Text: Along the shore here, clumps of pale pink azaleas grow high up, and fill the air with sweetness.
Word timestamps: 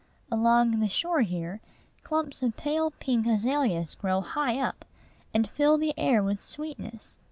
Along 0.31 0.79
the 0.79 0.89
shore 0.89 1.21
here, 1.21 1.61
clumps 2.01 2.41
of 2.41 2.57
pale 2.57 2.89
pink 2.89 3.27
azaleas 3.27 3.93
grow 3.93 4.21
high 4.21 4.57
up, 4.57 4.83
and 5.31 5.47
fill 5.47 5.77
the 5.77 5.93
air 5.95 6.23
with 6.23 6.39
sweetness. 6.41 7.19